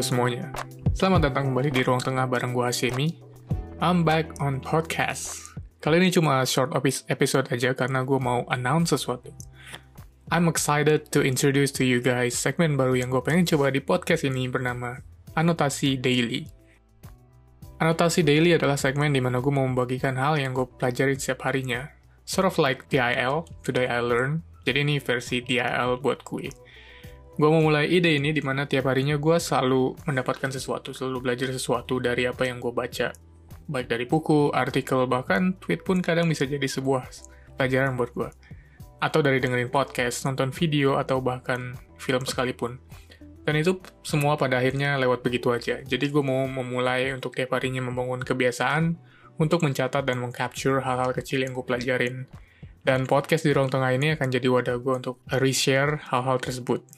[0.00, 0.56] semuanya.
[0.96, 3.12] Selamat datang kembali di Ruang Tengah bareng gue Hasemi.
[3.76, 5.36] I'm back on podcast.
[5.84, 6.72] Kali ini cuma short
[7.12, 9.36] episode aja karena gue mau announce sesuatu.
[10.32, 14.24] I'm excited to introduce to you guys segmen baru yang gue pengen coba di podcast
[14.24, 14.96] ini bernama
[15.36, 16.48] Anotasi Daily.
[17.76, 21.92] Anotasi Daily adalah segmen di mana gue mau membagikan hal yang gue pelajari setiap harinya.
[22.24, 24.40] Sort of like DIL, Today I Learn.
[24.64, 26.48] Jadi ini versi DIL buat gue
[27.36, 31.52] gue mau mulai ide ini di mana tiap harinya gue selalu mendapatkan sesuatu, selalu belajar
[31.52, 33.12] sesuatu dari apa yang gue baca.
[33.68, 37.04] Baik dari buku, artikel, bahkan tweet pun kadang bisa jadi sebuah
[37.60, 38.28] pelajaran buat gue.
[39.04, 42.80] Atau dari dengerin podcast, nonton video, atau bahkan film sekalipun.
[43.44, 45.84] Dan itu semua pada akhirnya lewat begitu aja.
[45.84, 48.96] Jadi gue mau memulai untuk tiap harinya membangun kebiasaan
[49.36, 52.24] untuk mencatat dan mengcapture hal-hal kecil yang gue pelajarin.
[52.80, 56.95] Dan podcast di ruang tengah ini akan jadi wadah gue untuk reshare hal-hal tersebut.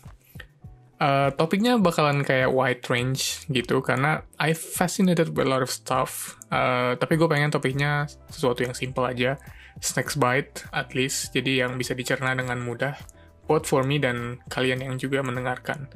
[0.98, 6.34] Uh, topiknya bakalan kayak wide range gitu karena I fascinated with a lot of stuff.
[6.50, 9.38] Uh, tapi gue pengen topiknya sesuatu yang simple aja,
[9.78, 12.98] snacks bite at least, jadi yang bisa dicerna dengan mudah,
[13.46, 15.86] both for me dan kalian yang juga mendengarkan.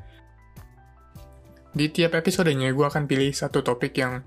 [1.75, 4.23] Di tiap episodenya gue akan pilih satu topik yang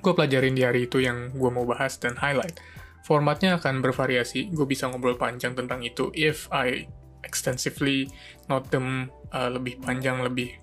[0.00, 2.56] gue pelajarin di hari itu yang gue mau bahas dan highlight.
[3.04, 6.88] Formatnya akan bervariasi, gue bisa ngobrol panjang tentang itu if I
[7.24, 8.10] extensively
[8.50, 10.56] note them uh, lebih panjang, lebih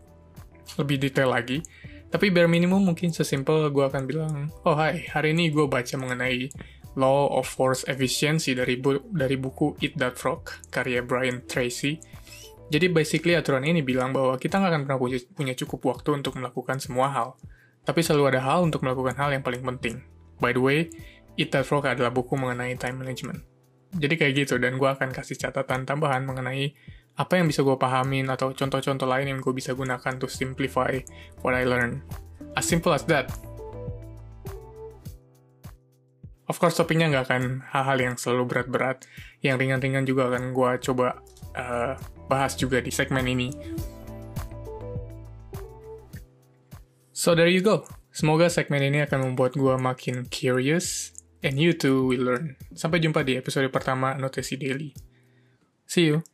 [0.78, 1.62] lebih detail lagi.
[2.14, 6.46] Tapi bare minimum mungkin sesimpel gue akan bilang, oh hai, hari ini gue baca mengenai
[6.94, 11.98] Law of Force Efficiency dari, bu dari buku Eat That Frog, karya Brian Tracy.
[12.70, 15.00] Jadi basically aturan ini bilang bahwa kita nggak akan pernah
[15.34, 17.34] punya, cukup waktu untuk melakukan semua hal.
[17.81, 20.06] Tapi selalu ada hal untuk melakukan hal yang paling penting.
[20.38, 20.94] By the way,
[21.34, 23.42] Eat That Frog adalah buku mengenai time management.
[23.94, 26.74] Jadi kayak gitu, dan gue akan kasih catatan tambahan mengenai
[27.14, 30.90] apa yang bisa gue pahamin atau contoh-contoh lain yang gue bisa gunakan to simplify
[31.46, 32.02] what I learn.
[32.58, 33.30] As simple as that.
[36.50, 39.06] Of course, topiknya nggak akan hal-hal yang selalu berat-berat.
[39.46, 41.22] Yang ringan-ringan juga akan gue coba
[41.53, 41.94] uh,
[42.26, 43.50] bahas juga di segmen ini.
[47.14, 47.88] So there you go.
[48.14, 52.56] Semoga segmen ini akan membuat gue makin curious, and you too will learn.
[52.74, 54.96] Sampai jumpa di episode pertama Notasi Daily.
[55.86, 56.33] See you.